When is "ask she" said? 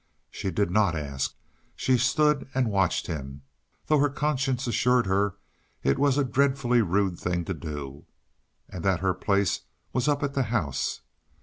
0.95-1.95